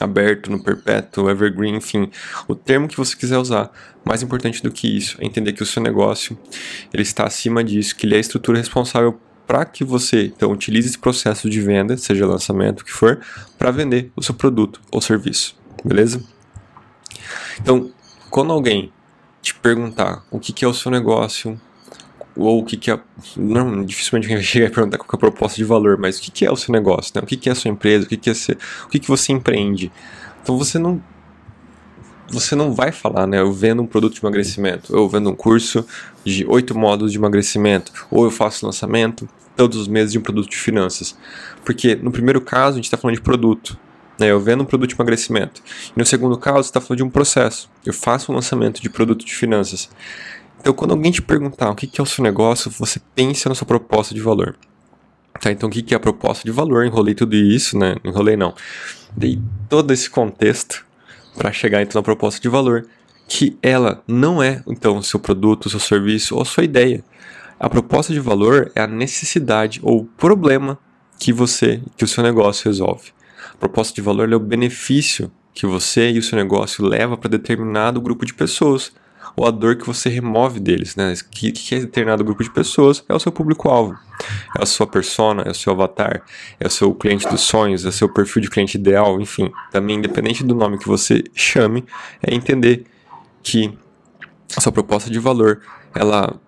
aberto, 0.00 0.50
no 0.50 0.62
perpétuo, 0.62 1.30
evergreen, 1.30 1.76
enfim, 1.76 2.10
o 2.48 2.54
termo 2.54 2.88
que 2.88 2.96
você 2.96 3.16
quiser 3.16 3.38
usar. 3.38 3.70
Mais 4.04 4.22
importante 4.22 4.62
do 4.62 4.70
que 4.70 4.88
isso 4.88 5.16
é 5.20 5.26
entender 5.26 5.52
que 5.52 5.62
o 5.62 5.66
seu 5.66 5.82
negócio 5.82 6.38
ele 6.92 7.02
está 7.02 7.24
acima 7.24 7.62
disso, 7.62 7.96
que 7.96 8.06
ele 8.06 8.14
é 8.14 8.18
a 8.18 8.20
estrutura 8.20 8.58
responsável 8.58 9.18
para 9.46 9.64
que 9.64 9.84
você 9.84 10.24
então 10.24 10.50
utilize 10.50 10.88
esse 10.88 10.98
processo 10.98 11.48
de 11.48 11.60
venda, 11.60 11.96
seja 11.96 12.26
lançamento, 12.26 12.80
o 12.80 12.84
que 12.84 12.92
for, 12.92 13.20
para 13.58 13.70
vender 13.70 14.10
o 14.16 14.22
seu 14.22 14.34
produto 14.34 14.80
ou 14.90 15.00
serviço, 15.00 15.56
beleza? 15.84 16.22
Então, 17.60 17.90
quando 18.30 18.52
alguém 18.52 18.92
te 19.42 19.54
perguntar 19.54 20.24
o 20.30 20.40
que, 20.40 20.52
que 20.52 20.64
é 20.64 20.68
o 20.68 20.74
seu 20.74 20.90
negócio, 20.90 21.60
ou 22.36 22.60
o 22.60 22.64
que, 22.64 22.76
que 22.76 22.90
é. 22.90 22.98
Não, 23.36 23.84
dificilmente 23.84 24.26
alguém 24.26 24.36
vai 24.42 24.44
chegar 24.44 24.66
e 24.66 24.70
perguntar 24.70 24.98
qual 24.98 25.08
é 25.12 25.16
a 25.16 25.18
proposta 25.18 25.56
de 25.56 25.64
valor, 25.64 25.96
mas 25.98 26.18
o 26.18 26.22
que, 26.22 26.30
que 26.30 26.44
é 26.44 26.50
o 26.50 26.56
seu 26.56 26.72
negócio, 26.72 27.12
né? 27.14 27.22
O 27.22 27.26
que, 27.26 27.36
que 27.36 27.48
é 27.48 27.52
a 27.52 27.54
sua 27.54 27.70
empresa, 27.70 28.04
o 28.04 28.08
que, 28.08 28.16
que 28.16 28.30
é 28.30 28.34
ser, 28.34 28.58
o 28.86 28.88
que, 28.88 28.98
que 28.98 29.08
você 29.08 29.32
empreende. 29.32 29.92
Então 30.42 30.58
você 30.58 30.78
não. 30.78 31.02
você 32.28 32.54
não 32.54 32.72
vai 32.72 32.92
falar, 32.92 33.26
né? 33.26 33.40
Eu 33.40 33.52
vendo 33.52 33.82
um 33.82 33.86
produto 33.86 34.14
de 34.14 34.20
emagrecimento, 34.20 34.94
eu 34.94 35.08
vendo 35.08 35.30
um 35.30 35.34
curso 35.34 35.86
de 36.24 36.44
oito 36.46 36.76
modos 36.76 37.12
de 37.12 37.18
emagrecimento, 37.18 37.92
ou 38.10 38.24
eu 38.24 38.30
faço 38.30 38.66
lançamento 38.66 39.28
todos 39.56 39.78
os 39.78 39.88
meses 39.88 40.12
de 40.12 40.18
um 40.18 40.22
produto 40.22 40.50
de 40.50 40.56
finanças. 40.56 41.16
Porque 41.64 41.94
no 41.94 42.10
primeiro 42.10 42.40
caso 42.40 42.72
a 42.72 42.76
gente 42.76 42.86
está 42.86 42.96
falando 42.96 43.16
de 43.16 43.22
produto, 43.22 43.78
né? 44.18 44.30
Eu 44.30 44.40
vendo 44.40 44.62
um 44.62 44.66
produto 44.66 44.90
de 44.90 44.96
emagrecimento. 44.96 45.62
E 45.94 45.98
no 45.98 46.04
segundo 46.04 46.36
caso 46.36 46.64
você 46.64 46.70
está 46.70 46.80
falando 46.80 46.98
de 46.98 47.04
um 47.04 47.10
processo. 47.10 47.70
Eu 47.84 47.92
faço 47.92 48.32
um 48.32 48.34
lançamento 48.34 48.80
de 48.80 48.90
produto 48.90 49.24
de 49.24 49.34
finanças. 49.34 49.88
Então 50.64 50.72
quando 50.72 50.92
alguém 50.92 51.12
te 51.12 51.20
perguntar 51.20 51.70
o 51.70 51.74
que 51.74 52.00
é 52.00 52.02
o 52.02 52.06
seu 52.06 52.24
negócio, 52.24 52.70
você 52.70 52.98
pensa 53.14 53.50
na 53.50 53.54
sua 53.54 53.66
proposta 53.66 54.14
de 54.14 54.20
valor. 54.22 54.56
Tá, 55.38 55.52
então 55.52 55.68
o 55.68 55.70
que 55.70 55.92
é 55.92 55.96
a 55.98 56.00
proposta 56.00 56.42
de 56.42 56.50
valor? 56.50 56.86
Enrolei 56.86 57.14
tudo 57.14 57.36
isso, 57.36 57.76
né? 57.76 57.96
Enrolei 58.02 58.34
não. 58.34 58.54
Dei 59.14 59.38
todo 59.68 59.92
esse 59.92 60.08
contexto 60.08 60.86
para 61.36 61.52
chegar 61.52 61.82
então 61.82 61.98
na 61.98 62.02
proposta 62.02 62.40
de 62.40 62.48
valor, 62.48 62.86
que 63.28 63.58
ela 63.62 64.02
não 64.08 64.42
é 64.42 64.62
então 64.66 64.96
o 64.96 65.02
seu 65.02 65.20
produto, 65.20 65.66
o 65.66 65.68
seu 65.68 65.78
serviço 65.78 66.34
ou 66.34 66.40
a 66.40 66.46
sua 66.46 66.64
ideia. 66.64 67.04
A 67.60 67.68
proposta 67.68 68.14
de 68.14 68.20
valor 68.20 68.72
é 68.74 68.80
a 68.80 68.86
necessidade 68.86 69.80
ou 69.82 70.06
problema 70.16 70.78
que 71.18 71.30
você, 71.30 71.82
que 71.94 72.04
o 72.04 72.08
seu 72.08 72.22
negócio 72.22 72.64
resolve. 72.64 73.10
A 73.52 73.56
proposta 73.58 73.94
de 73.94 74.00
valor 74.00 74.32
é 74.32 74.34
o 74.34 74.40
benefício 74.40 75.30
que 75.52 75.66
você 75.66 76.10
e 76.10 76.18
o 76.18 76.22
seu 76.22 76.38
negócio 76.38 76.82
leva 76.82 77.18
para 77.18 77.28
determinado 77.28 78.00
grupo 78.00 78.24
de 78.24 78.32
pessoas 78.32 78.94
ou 79.36 79.46
a 79.46 79.50
dor 79.50 79.76
que 79.76 79.86
você 79.86 80.08
remove 80.08 80.60
deles, 80.60 80.94
né? 80.96 81.14
Que, 81.30 81.50
que 81.50 81.74
é 81.74 81.80
determinado 81.80 82.24
grupo 82.24 82.42
de 82.42 82.50
pessoas 82.50 83.04
é 83.08 83.14
o 83.14 83.18
seu 83.18 83.32
público-alvo, 83.32 83.98
é 84.58 84.62
a 84.62 84.66
sua 84.66 84.86
persona, 84.86 85.42
é 85.42 85.50
o 85.50 85.54
seu 85.54 85.72
avatar, 85.72 86.22
é 86.60 86.66
o 86.66 86.70
seu 86.70 86.94
cliente 86.94 87.28
dos 87.28 87.40
sonhos, 87.40 87.84
é 87.84 87.88
o 87.88 87.92
seu 87.92 88.08
perfil 88.08 88.42
de 88.42 88.50
cliente 88.50 88.76
ideal, 88.76 89.20
enfim. 89.20 89.50
Também, 89.70 89.96
independente 89.96 90.44
do 90.44 90.54
nome 90.54 90.78
que 90.78 90.86
você 90.86 91.24
chame, 91.34 91.84
é 92.22 92.34
entender 92.34 92.84
que 93.42 93.76
a 94.56 94.60
sua 94.60 94.72
proposta 94.72 95.10
de 95.10 95.18
valor, 95.18 95.60
ela 95.94 96.40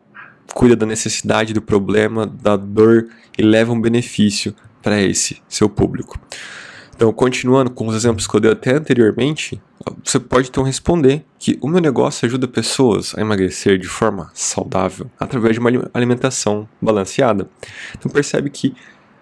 cuida 0.54 0.76
da 0.76 0.86
necessidade, 0.86 1.52
do 1.52 1.60
problema, 1.60 2.26
da 2.26 2.56
dor 2.56 3.08
e 3.36 3.42
leva 3.42 3.72
um 3.72 3.80
benefício 3.80 4.54
para 4.82 5.00
esse 5.00 5.42
seu 5.48 5.68
público. 5.68 6.18
Então, 6.96 7.12
continuando 7.12 7.70
com 7.70 7.86
os 7.86 7.94
exemplos 7.94 8.26
que 8.26 8.34
eu 8.34 8.40
dei 8.40 8.50
até 8.50 8.72
anteriormente, 8.72 9.60
você 10.02 10.18
pode 10.18 10.48
então 10.48 10.64
responder 10.64 11.22
que 11.38 11.58
o 11.60 11.68
meu 11.68 11.78
negócio 11.78 12.24
ajuda 12.26 12.48
pessoas 12.48 13.14
a 13.14 13.20
emagrecer 13.20 13.78
de 13.78 13.86
forma 13.86 14.30
saudável 14.32 15.10
através 15.20 15.52
de 15.52 15.60
uma 15.60 15.70
alimentação 15.92 16.66
balanceada. 16.80 17.46
Então, 17.94 18.10
percebe 18.10 18.48
que 18.48 18.74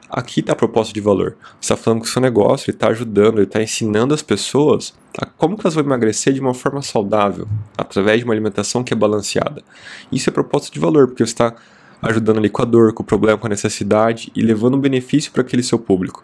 aqui 0.08 0.38
está 0.38 0.52
a 0.52 0.56
proposta 0.56 0.94
de 0.94 1.00
valor. 1.00 1.36
Você 1.60 1.72
está 1.72 1.76
falando 1.76 2.02
que 2.02 2.06
o 2.06 2.10
seu 2.10 2.22
negócio 2.22 2.70
está 2.70 2.88
ajudando, 2.88 3.42
está 3.42 3.60
ensinando 3.60 4.14
as 4.14 4.22
pessoas 4.22 4.94
a 5.18 5.26
como 5.26 5.58
elas 5.58 5.74
vão 5.74 5.82
emagrecer 5.82 6.32
de 6.32 6.40
uma 6.40 6.54
forma 6.54 6.80
saudável 6.80 7.48
através 7.76 8.20
de 8.20 8.24
uma 8.24 8.34
alimentação 8.34 8.84
que 8.84 8.92
é 8.92 8.96
balanceada. 8.96 9.64
Isso 10.12 10.30
é 10.30 10.32
proposta 10.32 10.72
de 10.72 10.78
valor, 10.78 11.08
porque 11.08 11.26
você 11.26 11.32
está 11.32 11.54
ajudando 12.00 12.38
ali 12.38 12.48
com 12.48 12.62
a 12.62 12.64
dor, 12.64 12.92
com 12.92 13.02
o 13.02 13.06
problema, 13.06 13.36
com 13.36 13.46
a 13.48 13.50
necessidade 13.50 14.30
e 14.36 14.42
levando 14.42 14.76
um 14.76 14.80
benefício 14.80 15.32
para 15.32 15.42
aquele 15.42 15.62
seu 15.62 15.78
público. 15.78 16.22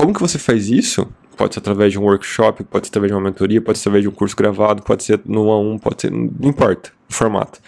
Como 0.00 0.14
que 0.14 0.20
você 0.20 0.38
faz 0.38 0.70
isso? 0.70 1.06
Pode 1.36 1.52
ser 1.52 1.60
através 1.60 1.92
de 1.92 1.98
um 1.98 2.04
workshop, 2.04 2.64
pode 2.64 2.86
ser 2.86 2.90
através 2.90 3.10
de 3.10 3.14
uma 3.14 3.20
mentoria, 3.20 3.60
pode 3.60 3.76
ser 3.76 3.90
através 3.90 4.02
de 4.02 4.08
um 4.08 4.12
curso 4.12 4.34
gravado, 4.34 4.82
pode 4.82 5.04
ser 5.04 5.20
no 5.26 5.44
1 5.44 5.50
a 5.50 5.60
1, 5.60 5.78
pode 5.78 6.00
ser, 6.00 6.10
não 6.10 6.48
importa 6.48 6.90
o 7.06 7.12
formato. 7.12 7.60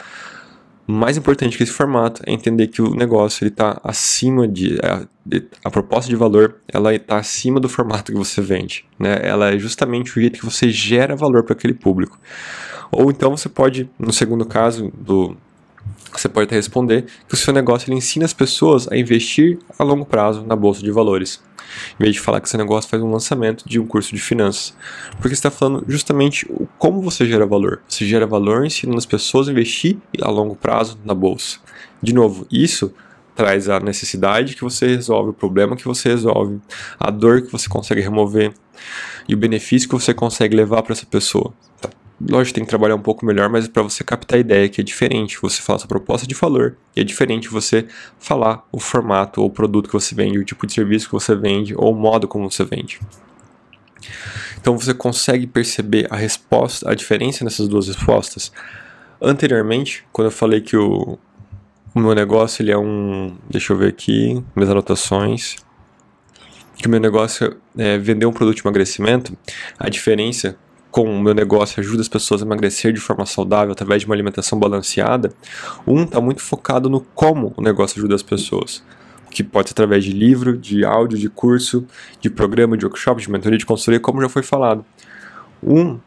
Mais 0.86 1.18
importante 1.18 1.58
que 1.58 1.62
esse 1.62 1.72
formato 1.72 2.22
é 2.26 2.32
entender 2.32 2.68
que 2.68 2.80
o 2.80 2.94
negócio 2.94 3.44
ele 3.44 3.50
está 3.50 3.78
acima 3.84 4.48
de 4.48 4.78
a, 4.82 5.06
a, 5.62 5.70
proposta 5.70 6.08
de 6.08 6.16
valor, 6.16 6.56
ela 6.66 6.94
está 6.94 7.18
acima 7.18 7.60
do 7.60 7.68
formato 7.68 8.10
que 8.10 8.16
você 8.16 8.40
vende, 8.40 8.86
né? 8.98 9.18
Ela 9.22 9.50
é 9.50 9.58
justamente 9.58 10.16
o 10.16 10.20
jeito 10.20 10.38
que 10.38 10.46
você 10.46 10.70
gera 10.70 11.14
valor 11.14 11.42
para 11.42 11.52
aquele 11.52 11.74
público. 11.74 12.18
Ou 12.90 13.10
então 13.10 13.36
você 13.36 13.50
pode, 13.50 13.90
no 13.98 14.10
segundo 14.10 14.46
caso 14.46 14.90
do 14.98 15.36
você 16.20 16.28
pode 16.28 16.46
até 16.46 16.56
responder 16.56 17.06
que 17.28 17.34
o 17.34 17.36
seu 17.36 17.52
negócio 17.52 17.88
ele 17.88 17.96
ensina 17.96 18.24
as 18.24 18.32
pessoas 18.32 18.90
a 18.90 18.96
investir 18.96 19.58
a 19.78 19.84
longo 19.84 20.04
prazo 20.04 20.44
na 20.46 20.56
bolsa 20.56 20.82
de 20.82 20.90
valores 20.90 21.40
em 21.98 22.04
vez 22.04 22.14
de 22.14 22.20
falar 22.20 22.40
que 22.40 22.48
seu 22.48 22.58
negócio 22.58 22.88
faz 22.88 23.02
um 23.02 23.10
lançamento 23.10 23.68
de 23.68 23.78
um 23.78 23.86
curso 23.86 24.14
de 24.14 24.20
finanças. 24.20 24.74
Porque 25.12 25.28
você 25.28 25.34
está 25.34 25.50
falando 25.50 25.84
justamente 25.88 26.48
como 26.78 27.00
você 27.00 27.26
gera 27.26 27.46
valor. 27.46 27.82
Você 27.88 28.06
gera 28.06 28.26
valor 28.26 28.64
ensinando 28.64 28.98
as 28.98 29.06
pessoas 29.06 29.48
a 29.48 29.52
investir 29.52 29.96
a 30.20 30.30
longo 30.30 30.54
prazo 30.54 30.98
na 31.04 31.14
bolsa. 31.14 31.58
De 32.02 32.12
novo, 32.12 32.46
isso 32.50 32.92
traz 33.34 33.68
a 33.68 33.80
necessidade 33.80 34.54
que 34.54 34.62
você 34.62 34.86
resolve, 34.86 35.30
o 35.30 35.34
problema 35.34 35.76
que 35.76 35.86
você 35.86 36.10
resolve, 36.10 36.60
a 37.00 37.10
dor 37.10 37.42
que 37.42 37.50
você 37.50 37.68
consegue 37.68 38.00
remover 38.00 38.52
e 39.26 39.34
o 39.34 39.38
benefício 39.38 39.88
que 39.88 39.94
você 39.94 40.12
consegue 40.12 40.54
levar 40.54 40.82
para 40.82 40.92
essa 40.92 41.06
pessoa. 41.06 41.52
Tá? 41.80 41.88
Lógico, 42.28 42.54
tem 42.54 42.64
que 42.64 42.70
trabalhar 42.70 42.94
um 42.94 43.00
pouco 43.02 43.24
melhor, 43.26 43.48
mas 43.48 43.66
para 43.66 43.82
você 43.82 44.04
captar 44.04 44.36
a 44.36 44.40
ideia 44.40 44.68
que 44.68 44.80
é 44.80 44.84
diferente, 44.84 45.40
você 45.40 45.60
falar 45.60 45.78
sua 45.78 45.88
proposta 45.88 46.26
de 46.26 46.34
valor, 46.34 46.76
e 46.96 47.00
é 47.00 47.04
diferente 47.04 47.48
você 47.48 47.86
falar 48.18 48.66
o 48.70 48.78
formato 48.78 49.40
ou 49.40 49.48
o 49.48 49.50
produto 49.50 49.86
que 49.86 49.92
você 49.92 50.14
vende, 50.14 50.38
o 50.38 50.44
tipo 50.44 50.66
de 50.66 50.72
serviço 50.72 51.06
que 51.06 51.12
você 51.12 51.34
vende, 51.34 51.74
ou 51.76 51.92
o 51.92 51.96
modo 51.96 52.28
como 52.28 52.50
você 52.50 52.64
vende. 52.64 53.00
Então 54.60 54.78
você 54.78 54.94
consegue 54.94 55.46
perceber 55.46 56.06
a 56.10 56.16
resposta, 56.16 56.90
a 56.90 56.94
diferença 56.94 57.44
nessas 57.44 57.68
duas 57.68 57.88
respostas. 57.88 58.52
Anteriormente, 59.20 60.04
quando 60.12 60.26
eu 60.26 60.32
falei 60.32 60.60
que 60.60 60.76
o, 60.76 61.18
o 61.94 62.00
meu 62.00 62.14
negócio 62.14 62.62
ele 62.62 62.72
é 62.72 62.78
um, 62.78 63.36
deixa 63.48 63.72
eu 63.72 63.76
ver 63.76 63.88
aqui, 63.88 64.42
minhas 64.54 64.70
anotações, 64.70 65.56
que 66.76 66.86
o 66.86 66.90
meu 66.90 67.00
negócio 67.00 67.56
é 67.76 67.98
vender 67.98 68.26
um 68.26 68.32
produto 68.32 68.56
de 68.56 68.62
emagrecimento, 68.62 69.36
a 69.78 69.88
diferença 69.88 70.56
com 70.92 71.04
o 71.04 71.20
meu 71.20 71.32
negócio 71.32 71.80
ajuda 71.80 72.02
as 72.02 72.08
pessoas 72.08 72.42
a 72.42 72.44
emagrecer 72.44 72.92
de 72.92 73.00
forma 73.00 73.24
saudável 73.24 73.72
através 73.72 74.02
de 74.02 74.06
uma 74.06 74.14
alimentação 74.14 74.58
balanceada, 74.58 75.32
um 75.86 76.02
está 76.02 76.20
muito 76.20 76.42
focado 76.42 76.90
no 76.90 77.00
como 77.00 77.54
o 77.56 77.62
negócio 77.62 77.98
ajuda 77.98 78.14
as 78.14 78.22
pessoas. 78.22 78.84
Que 79.30 79.42
pode 79.42 79.70
ser 79.70 79.72
através 79.72 80.04
de 80.04 80.12
livro, 80.12 80.54
de 80.56 80.84
áudio, 80.84 81.18
de 81.18 81.30
curso, 81.30 81.86
de 82.20 82.28
programa, 82.28 82.76
de 82.76 82.84
workshop, 82.84 83.22
de 83.22 83.30
mentoria, 83.30 83.56
de 83.56 83.64
consultoria, 83.64 83.98
como 83.98 84.20
já 84.20 84.28
foi 84.28 84.42
falado. 84.42 84.84
Um 85.62 85.98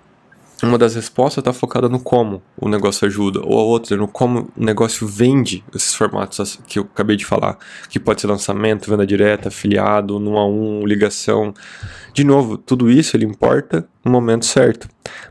uma 0.64 0.78
das 0.78 0.96
respostas 0.96 1.42
está 1.42 1.52
focada 1.52 1.90
no 1.90 2.00
como 2.00 2.42
o 2.58 2.70
negócio 2.70 3.06
ajuda, 3.08 3.42
ou 3.44 3.60
a 3.60 3.64
outra 3.64 3.98
no 3.98 4.08
como 4.08 4.52
o 4.56 4.64
negócio 4.64 5.06
vende 5.06 5.64
esses 5.74 5.94
formatos 5.94 6.60
que 6.66 6.80
eu 6.80 6.84
acabei 6.84 7.18
de 7.18 7.26
falar, 7.26 7.58
que 7.90 8.00
pode 8.00 8.22
ser 8.22 8.28
lançamento, 8.28 8.90
venda 8.90 9.06
direta, 9.06 9.50
afiliado, 9.50 10.18
um 10.18 10.38
a 10.38 10.48
um, 10.48 10.86
ligação. 10.86 11.54
De 12.14 12.24
novo, 12.24 12.58
tudo 12.58 12.90
isso 12.90 13.18
ele 13.18 13.26
importa 13.26 13.88
no 14.04 14.12
momento 14.12 14.46
certo, 14.46 14.88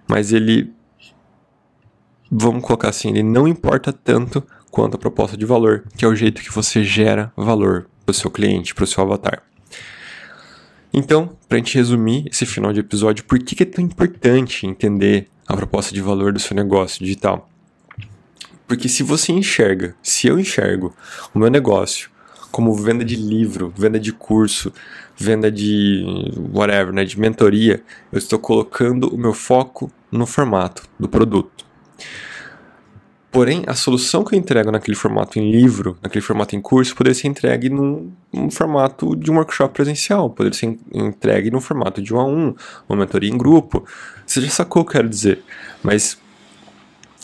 mas 0.08 0.32
ele, 0.32 0.70
vamos 2.30 2.62
colocar 2.62 2.90
assim, 2.90 3.08
ele 3.08 3.22
não 3.22 3.48
importa 3.48 3.92
tanto 3.92 4.44
quanto 4.70 4.96
a 4.96 4.98
proposta 4.98 5.36
de 5.36 5.46
valor, 5.46 5.84
que 5.96 6.04
é 6.04 6.08
o 6.08 6.14
jeito 6.14 6.42
que 6.42 6.52
você 6.52 6.82
gera 6.82 7.32
valor 7.36 7.86
para 8.04 8.10
o 8.10 8.14
seu 8.14 8.30
cliente, 8.30 8.74
para 8.74 8.84
o 8.84 8.86
seu 8.86 9.02
avatar. 9.02 9.42
Então, 10.96 11.36
para 11.48 11.56
a 11.56 11.58
gente 11.58 11.76
resumir 11.76 12.28
esse 12.30 12.46
final 12.46 12.72
de 12.72 12.78
episódio, 12.78 13.24
por 13.24 13.36
que 13.40 13.60
é 13.60 13.66
tão 13.66 13.84
importante 13.84 14.64
entender 14.64 15.26
a 15.44 15.56
proposta 15.56 15.92
de 15.92 16.00
valor 16.00 16.32
do 16.32 16.38
seu 16.38 16.54
negócio 16.54 17.04
digital? 17.04 17.50
Porque 18.68 18.88
se 18.88 19.02
você 19.02 19.32
enxerga, 19.32 19.96
se 20.00 20.28
eu 20.28 20.38
enxergo 20.38 20.94
o 21.34 21.38
meu 21.40 21.50
negócio 21.50 22.08
como 22.52 22.72
venda 22.76 23.04
de 23.04 23.16
livro, 23.16 23.74
venda 23.76 23.98
de 23.98 24.12
curso, 24.12 24.72
venda 25.16 25.50
de 25.50 26.04
whatever, 26.54 26.92
né, 26.92 27.04
de 27.04 27.18
mentoria, 27.18 27.82
eu 28.12 28.18
estou 28.18 28.38
colocando 28.38 29.12
o 29.12 29.18
meu 29.18 29.34
foco 29.34 29.90
no 30.12 30.26
formato 30.26 30.84
do 30.96 31.08
produto. 31.08 31.66
Porém, 33.34 33.64
a 33.66 33.74
solução 33.74 34.22
que 34.22 34.36
eu 34.36 34.38
entrego 34.38 34.70
naquele 34.70 34.96
formato 34.96 35.40
em 35.40 35.50
livro, 35.50 35.98
naquele 36.00 36.22
formato 36.24 36.54
em 36.54 36.60
curso, 36.60 36.94
poderia 36.94 37.18
ser 37.18 37.26
entregue 37.26 37.68
num, 37.68 38.12
num 38.32 38.48
formato 38.48 39.16
de 39.16 39.28
um 39.28 39.34
workshop 39.34 39.74
presencial, 39.74 40.30
poderia 40.30 40.56
ser 40.56 40.78
entregue 40.92 41.50
no 41.50 41.60
formato 41.60 42.00
de 42.00 42.14
um 42.14 42.20
a 42.20 42.24
um, 42.24 42.54
uma 42.88 42.96
mentoria 42.96 43.28
em 43.28 43.36
grupo. 43.36 43.84
Você 44.24 44.40
já 44.40 44.48
sacou 44.48 44.82
o 44.82 44.84
que 44.84 44.90
eu 44.90 45.00
quero 45.00 45.08
dizer. 45.08 45.42
Mas 45.82 46.16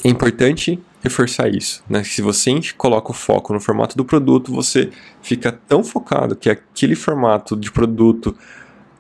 é 0.02 0.08
importante 0.08 0.82
reforçar 1.00 1.48
isso. 1.48 1.80
Né? 1.88 2.02
Se 2.02 2.20
você 2.20 2.50
coloca 2.76 3.12
o 3.12 3.14
foco 3.14 3.52
no 3.52 3.60
formato 3.60 3.96
do 3.96 4.04
produto, 4.04 4.52
você 4.52 4.90
fica 5.22 5.52
tão 5.52 5.84
focado 5.84 6.34
que 6.34 6.50
aquele 6.50 6.96
formato 6.96 7.56
de 7.56 7.70
produto 7.70 8.36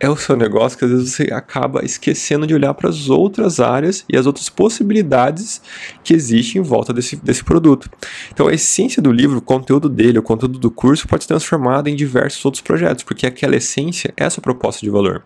é 0.00 0.08
o 0.08 0.16
seu 0.16 0.34
negócio 0.34 0.78
que 0.78 0.84
às 0.86 0.90
vezes 0.90 1.12
você 1.12 1.24
acaba 1.24 1.84
esquecendo 1.84 2.46
de 2.46 2.54
olhar 2.54 2.72
para 2.72 2.88
as 2.88 3.10
outras 3.10 3.60
áreas 3.60 4.02
e 4.08 4.16
as 4.16 4.26
outras 4.26 4.48
possibilidades 4.48 5.60
que 6.02 6.14
existem 6.14 6.62
em 6.62 6.64
volta 6.64 6.92
desse, 6.92 7.16
desse 7.16 7.44
produto. 7.44 7.90
Então, 8.32 8.48
a 8.48 8.54
essência 8.54 9.02
do 9.02 9.12
livro, 9.12 9.38
o 9.38 9.42
conteúdo 9.42 9.90
dele, 9.90 10.18
o 10.18 10.22
conteúdo 10.22 10.58
do 10.58 10.70
curso 10.70 11.06
pode 11.06 11.24
ser 11.24 11.28
transformado 11.28 11.88
em 11.88 11.94
diversos 11.94 12.42
outros 12.42 12.62
projetos, 12.62 13.04
porque 13.04 13.26
aquela 13.26 13.54
essência 13.54 14.12
é 14.16 14.24
a 14.24 14.30
sua 14.30 14.42
proposta 14.42 14.80
de 14.80 14.90
valor. 14.90 15.22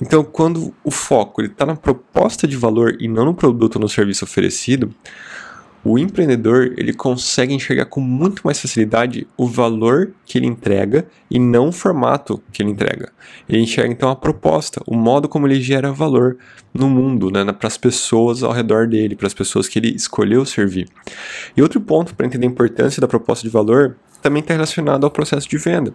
Então, 0.00 0.24
quando 0.24 0.74
o 0.82 0.90
foco 0.90 1.42
está 1.42 1.64
na 1.64 1.76
proposta 1.76 2.46
de 2.46 2.56
valor 2.56 2.96
e 3.00 3.06
não 3.06 3.24
no 3.24 3.34
produto 3.34 3.76
ou 3.76 3.82
no 3.82 3.88
serviço 3.88 4.24
oferecido, 4.24 4.92
o 5.84 5.98
empreendedor 5.98 6.74
ele 6.76 6.92
consegue 6.92 7.54
enxergar 7.54 7.86
com 7.86 8.00
muito 8.00 8.42
mais 8.44 8.60
facilidade 8.60 9.26
o 9.36 9.46
valor 9.46 10.12
que 10.26 10.36
ele 10.36 10.46
entrega 10.46 11.06
e 11.30 11.38
não 11.38 11.68
o 11.68 11.72
formato 11.72 12.42
que 12.52 12.62
ele 12.62 12.70
entrega. 12.70 13.12
Ele 13.48 13.62
enxerga 13.62 13.92
então 13.92 14.10
a 14.10 14.16
proposta, 14.16 14.82
o 14.86 14.94
modo 14.94 15.28
como 15.28 15.46
ele 15.46 15.60
gera 15.60 15.92
valor 15.92 16.36
no 16.74 16.90
mundo, 16.90 17.30
né, 17.30 17.44
para 17.52 17.68
as 17.68 17.78
pessoas 17.78 18.42
ao 18.42 18.52
redor 18.52 18.86
dele, 18.86 19.16
para 19.16 19.26
as 19.26 19.34
pessoas 19.34 19.68
que 19.68 19.78
ele 19.78 19.94
escolheu 19.94 20.44
servir. 20.44 20.88
E 21.56 21.62
outro 21.62 21.80
ponto 21.80 22.14
para 22.14 22.26
entender 22.26 22.46
a 22.46 22.50
importância 22.50 23.00
da 23.00 23.08
proposta 23.08 23.46
de 23.46 23.52
valor 23.52 23.96
também 24.20 24.40
está 24.40 24.54
relacionado 24.54 25.04
ao 25.04 25.10
processo 25.10 25.48
de 25.48 25.56
venda. 25.56 25.94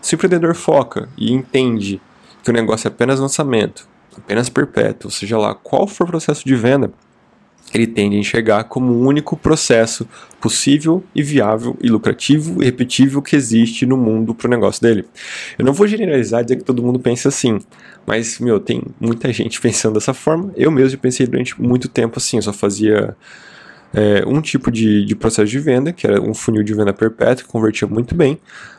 Se 0.00 0.14
o 0.14 0.16
empreendedor 0.16 0.54
foca 0.54 1.08
e 1.16 1.32
entende 1.32 2.00
que 2.42 2.50
o 2.50 2.52
negócio 2.52 2.86
é 2.86 2.90
apenas 2.90 3.20
lançamento, 3.20 3.88
apenas 4.16 4.48
perpétuo, 4.48 5.10
seja 5.10 5.38
lá 5.38 5.54
qual 5.54 5.86
for 5.86 6.04
o 6.04 6.10
processo 6.10 6.44
de 6.44 6.54
venda, 6.54 6.92
ele 7.72 7.86
tende 7.86 8.16
a 8.16 8.18
enxergar 8.18 8.64
como 8.64 8.92
o 8.92 9.06
único 9.06 9.36
processo 9.36 10.06
possível 10.40 11.02
e 11.14 11.22
viável 11.22 11.76
e 11.80 11.88
lucrativo 11.88 12.62
e 12.62 12.66
repetível 12.66 13.22
que 13.22 13.34
existe 13.34 13.86
no 13.86 13.96
mundo 13.96 14.34
para 14.34 14.46
o 14.46 14.50
negócio 14.50 14.82
dele. 14.82 15.04
Eu 15.58 15.64
não 15.64 15.72
vou 15.72 15.86
generalizar 15.86 16.40
e 16.40 16.44
dizer 16.44 16.56
que 16.56 16.64
todo 16.64 16.82
mundo 16.82 16.98
pensa 16.98 17.28
assim, 17.28 17.58
mas, 18.06 18.38
meu, 18.38 18.60
tem 18.60 18.82
muita 19.00 19.32
gente 19.32 19.58
pensando 19.62 19.94
dessa 19.94 20.12
forma. 20.12 20.52
Eu 20.56 20.70
mesmo 20.70 20.98
pensei 20.98 21.26
durante 21.26 21.60
muito 21.60 21.88
tempo 21.88 22.18
assim, 22.18 22.36
eu 22.36 22.42
só 22.42 22.52
fazia 22.52 23.16
é, 23.94 24.24
um 24.26 24.40
tipo 24.40 24.70
de, 24.70 25.04
de 25.04 25.14
processo 25.14 25.50
de 25.50 25.58
venda, 25.58 25.92
que 25.92 26.06
era 26.06 26.20
um 26.20 26.34
funil 26.34 26.62
de 26.62 26.74
venda 26.74 26.92
perpétua, 26.92 27.44
que 27.44 27.50
convertia 27.50 27.88
muito 27.88 28.14
bem, 28.14 28.38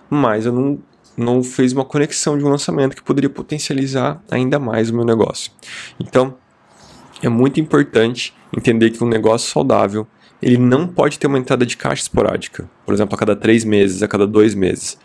mas 0.10 0.46
eu 0.46 0.54
não 0.54 0.80
não 1.16 1.44
fez 1.44 1.74
uma 1.74 1.86
conexão 1.86 2.38
de 2.38 2.44
um 2.44 2.50
lançamento 2.50 2.96
que 2.96 3.04
poderia 3.04 3.30
potencializar 3.30 4.20
ainda 4.30 4.58
mais 4.58 4.90
o 4.90 4.96
meu 4.96 5.06
negócio. 5.06 5.52
Então, 6.00 6.36
é 7.24 7.30
muito 7.30 7.60
importante 7.60 8.34
entender 8.56 8.92
que 8.92 9.03
um 9.03 9.08
negócio 9.08 9.50
saudável 9.50 10.06
ele 10.42 10.58
não 10.58 10.86
pode 10.86 11.18
ter 11.18 11.27
uma 11.27 11.39
entrada 11.39 11.65
de 11.65 11.77
caixa 11.77 12.03
esporádica, 12.03 12.70
por 12.86 12.94
exemplo, 12.94 13.15
a 13.15 13.18
cada 13.18 13.34
três 13.34 13.63
meses, 13.63 14.03
a 14.03 14.08
cada 14.10 14.27
dois 14.27 14.53
meses. 14.53 14.98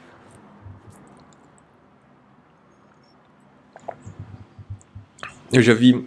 Eu 5.53 5.63
já 5.63 5.73
vi 5.73 6.07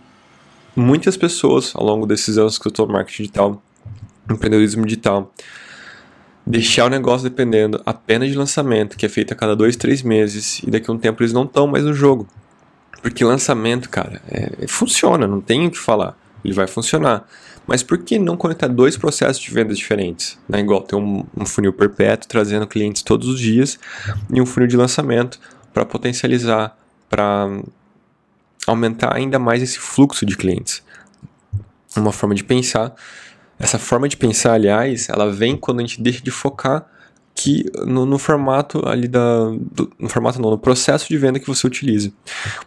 muitas 0.75 1.15
pessoas 1.15 1.73
ao 1.75 1.83
longo 1.83 2.05
desses 2.05 2.37
anos 2.37 2.59
que 2.59 2.67
eu 2.67 2.69
estou 2.69 2.85
no 2.85 2.93
marketing 2.93 3.23
digital, 3.23 3.63
empreendedorismo 4.29 4.85
digital, 4.85 5.33
deixar 6.45 6.85
o 6.85 6.89
negócio 6.89 7.29
dependendo 7.29 7.81
apenas 7.85 8.29
de 8.29 8.37
lançamento, 8.37 8.97
que 8.97 9.05
é 9.05 9.09
feito 9.09 9.33
a 9.33 9.35
cada 9.35 9.55
dois, 9.55 9.77
três 9.77 10.03
meses, 10.03 10.59
e 10.59 10.69
daqui 10.69 10.91
a 10.91 10.93
um 10.93 10.97
tempo 10.97 11.23
eles 11.23 11.31
não 11.31 11.45
estão 11.45 11.67
mais 11.67 11.85
no 11.85 11.93
jogo. 11.93 12.27
Porque 13.01 13.23
lançamento, 13.23 13.89
cara, 13.89 14.21
é, 14.27 14.67
funciona, 14.67 15.27
não 15.27 15.41
tem 15.41 15.67
o 15.67 15.71
que 15.71 15.77
falar. 15.77 16.17
Ele 16.43 16.53
vai 16.53 16.67
funcionar. 16.67 17.27
Mas 17.67 17.83
por 17.83 17.99
que 17.99 18.17
não 18.17 18.35
conectar 18.35 18.67
dois 18.67 18.97
processos 18.97 19.41
de 19.41 19.51
vendas 19.51 19.77
diferentes? 19.77 20.37
Né? 20.49 20.59
Igual 20.59 20.81
ter 20.81 20.95
um, 20.95 21.23
um 21.35 21.45
funil 21.45 21.71
perpétuo 21.71 22.27
trazendo 22.27 22.67
clientes 22.67 23.01
todos 23.01 23.27
os 23.27 23.39
dias 23.39 23.79
e 24.31 24.41
um 24.41 24.45
funil 24.45 24.67
de 24.67 24.77
lançamento 24.77 25.39
para 25.73 25.85
potencializar, 25.85 26.77
para 27.09 27.47
aumentar 28.67 29.15
ainda 29.15 29.39
mais 29.39 29.61
esse 29.61 29.79
fluxo 29.79 30.25
de 30.25 30.35
clientes. 30.35 30.83
Uma 31.95 32.11
forma 32.11 32.33
de 32.33 32.43
pensar 32.43 32.95
essa 33.61 33.77
forma 33.77 34.09
de 34.09 34.17
pensar, 34.17 34.53
aliás, 34.53 35.07
ela 35.07 35.31
vem 35.31 35.55
quando 35.55 35.79
a 35.79 35.81
gente 35.83 36.01
deixa 36.01 36.19
de 36.23 36.31
focar 36.31 36.83
que 37.33 37.65
no, 37.85 38.05
no, 38.05 38.17
formato 38.17 38.87
ali 38.87 39.07
da 39.07 39.51
do, 39.59 39.91
no 39.97 40.09
formato 40.09 40.41
não, 40.41 40.51
no 40.51 40.57
processo 40.57 41.07
de 41.07 41.17
venda 41.17 41.39
que 41.39 41.47
você 41.47 41.65
utiliza. 41.65 42.11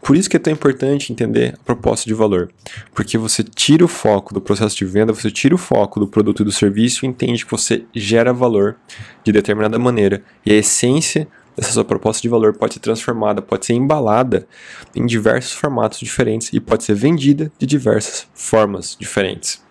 Por 0.02 0.16
isso 0.16 0.28
que 0.28 0.37
é 0.37 0.40
tão 0.40 0.52
importante 0.52 1.12
entender 1.12 1.54
a 1.54 1.64
proposta 1.64 2.06
de 2.06 2.14
valor, 2.14 2.50
porque 2.94 3.18
você 3.18 3.42
tira 3.42 3.85
o 3.85 3.88
foco 3.88 4.33
do 4.33 4.40
processo 4.40 4.76
de 4.76 4.85
venda, 4.85 5.12
você 5.12 5.30
tira 5.30 5.54
o 5.54 5.59
foco 5.59 6.00
do 6.00 6.09
produto 6.09 6.42
e 6.42 6.44
do 6.44 6.52
serviço 6.52 7.04
e 7.04 7.09
entende 7.09 7.44
que 7.44 7.50
você 7.50 7.85
gera 7.94 8.33
valor 8.33 8.76
de 9.23 9.33
determinada 9.33 9.78
maneira 9.78 10.23
e 10.44 10.52
a 10.52 10.56
essência 10.56 11.28
dessa 11.56 11.73
sua 11.73 11.85
proposta 11.85 12.21
de 12.21 12.28
valor 12.28 12.54
pode 12.54 12.75
ser 12.75 12.80
transformada, 12.80 13.40
pode 13.40 13.66
ser 13.66 13.75
embalada 13.75 14.47
em 14.94 15.06
diversos 15.06 15.52
formatos 15.52 16.00
diferentes 16.00 16.52
e 16.52 16.61
pode 16.61 16.85
ser 16.85 16.94
vendida 16.94 17.52
de 17.59 17.66
diversas 17.66 18.26
formas 18.35 18.97
diferentes. 18.99 19.62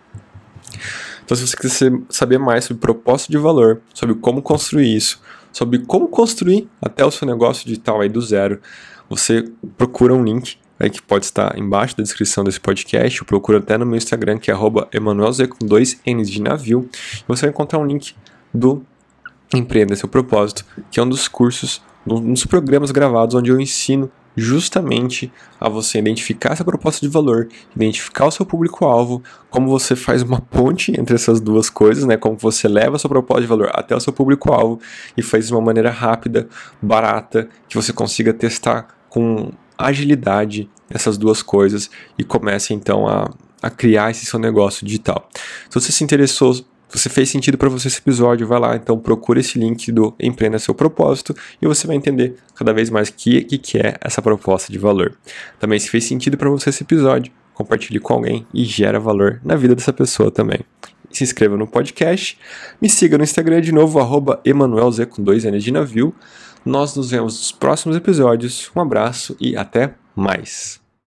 Então, 1.24 1.36
se 1.36 1.46
você 1.46 1.56
quiser 1.56 1.92
saber 2.10 2.38
mais 2.38 2.64
sobre 2.64 2.80
propósito 2.80 3.30
de 3.30 3.38
valor, 3.38 3.80
sobre 3.94 4.14
como 4.16 4.42
construir 4.42 4.94
isso, 4.94 5.20
sobre 5.52 5.78
como 5.78 6.08
construir 6.08 6.68
até 6.82 7.04
o 7.04 7.10
seu 7.10 7.26
negócio 7.26 7.66
digital 7.66 8.00
aí 8.00 8.08
do 8.08 8.20
zero, 8.20 8.60
você 9.08 9.48
procura 9.78 10.14
um 10.14 10.22
link 10.22 10.56
aí 10.78 10.90
que 10.90 11.00
pode 11.00 11.24
estar 11.24 11.56
embaixo 11.58 11.96
da 11.96 12.02
descrição 12.02 12.44
desse 12.44 12.60
podcast, 12.60 13.22
ou 13.22 13.26
procura 13.26 13.58
até 13.58 13.78
no 13.78 13.86
meu 13.86 13.96
Instagram, 13.96 14.38
que 14.38 14.50
é 14.50 14.54
emanuelz 14.92 15.38
com 15.46 15.64
dois 15.64 16.00
N's 16.06 16.28
de 16.28 16.42
navio, 16.42 16.88
e 16.92 17.24
você 17.26 17.42
vai 17.42 17.50
encontrar 17.50 17.78
um 17.78 17.86
link 17.86 18.14
do 18.52 18.84
Empreenda 19.54 19.94
Seu 19.94 20.08
Propósito, 20.08 20.64
que 20.90 20.98
é 20.98 21.02
um 21.02 21.08
dos 21.08 21.28
cursos, 21.28 21.80
um 22.06 22.32
dos 22.32 22.44
programas 22.44 22.90
gravados 22.90 23.34
onde 23.34 23.50
eu 23.50 23.60
ensino 23.60 24.10
justamente 24.36 25.32
a 25.60 25.68
você 25.68 25.98
identificar 25.98 26.52
essa 26.52 26.64
proposta 26.64 27.00
de 27.00 27.12
valor, 27.12 27.48
identificar 27.74 28.26
o 28.26 28.30
seu 28.30 28.44
público-alvo, 28.44 29.22
como 29.50 29.68
você 29.68 29.94
faz 29.94 30.22
uma 30.22 30.40
ponte 30.40 30.98
entre 30.98 31.14
essas 31.14 31.40
duas 31.40 31.70
coisas, 31.70 32.04
né? 32.04 32.16
Como 32.16 32.36
você 32.36 32.66
leva 32.68 32.96
a 32.96 32.98
sua 32.98 33.10
proposta 33.10 33.42
de 33.42 33.46
valor 33.46 33.70
até 33.72 33.94
o 33.94 34.00
seu 34.00 34.12
público-alvo 34.12 34.80
e 35.16 35.22
faz 35.22 35.46
de 35.46 35.52
uma 35.52 35.60
maneira 35.60 35.90
rápida, 35.90 36.48
barata, 36.82 37.48
que 37.68 37.76
você 37.76 37.92
consiga 37.92 38.32
testar 38.32 38.88
com 39.08 39.52
agilidade 39.78 40.68
essas 40.90 41.16
duas 41.16 41.42
coisas 41.42 41.90
e 42.18 42.24
comece 42.24 42.74
então 42.74 43.06
a, 43.08 43.30
a 43.62 43.70
criar 43.70 44.10
esse 44.10 44.26
seu 44.26 44.38
negócio 44.38 44.86
digital. 44.86 45.28
Se 45.68 45.80
você 45.80 45.92
se 45.92 46.04
interessou 46.04 46.64
você 46.98 47.08
fez 47.08 47.28
sentido 47.28 47.58
para 47.58 47.68
você 47.68 47.88
esse 47.88 47.98
episódio, 47.98 48.46
vai 48.46 48.60
lá, 48.60 48.76
então 48.76 48.98
procura 48.98 49.40
esse 49.40 49.58
link 49.58 49.90
do 49.90 50.14
Empreenda 50.20 50.58
Seu 50.58 50.74
Propósito 50.74 51.34
e 51.60 51.66
você 51.66 51.86
vai 51.86 51.96
entender 51.96 52.36
cada 52.54 52.72
vez 52.72 52.90
mais 52.90 53.08
o 53.08 53.14
que, 53.14 53.42
que, 53.42 53.58
que 53.58 53.78
é 53.78 53.96
essa 54.00 54.22
proposta 54.22 54.72
de 54.72 54.78
valor. 54.78 55.16
Também, 55.58 55.78
se 55.78 55.90
fez 55.90 56.04
sentido 56.04 56.36
para 56.36 56.48
você 56.48 56.70
esse 56.70 56.82
episódio, 56.82 57.32
compartilhe 57.52 57.98
com 57.98 58.14
alguém 58.14 58.46
e 58.52 58.64
gera 58.64 59.00
valor 59.00 59.40
na 59.44 59.56
vida 59.56 59.74
dessa 59.74 59.92
pessoa 59.92 60.30
também. 60.30 60.60
Se 61.10 61.24
inscreva 61.24 61.56
no 61.56 61.66
podcast, 61.66 62.38
me 62.80 62.88
siga 62.88 63.16
no 63.16 63.24
Instagram 63.24 63.60
de 63.60 63.72
novo, 63.72 64.00
arroba 64.00 64.40
EmanuelZ 64.44 65.06
com 65.06 65.22
dois 65.22 65.44
N's 65.44 65.62
de 65.62 65.72
navio. 65.72 66.14
Nós 66.64 66.96
nos 66.96 67.10
vemos 67.10 67.38
nos 67.38 67.52
próximos 67.52 67.96
episódios. 67.96 68.70
Um 68.74 68.80
abraço 68.80 69.36
e 69.40 69.56
até 69.56 69.94
mais. 70.16 70.83